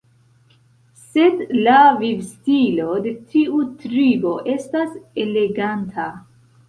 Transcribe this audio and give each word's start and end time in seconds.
Sed 1.09 1.43
la 1.67 1.75
vivstilo 1.99 2.87
de 3.03 3.13
tiu 3.35 3.61
tribo 3.85 4.35
estas 4.55 4.97
eleganta. 5.27 6.09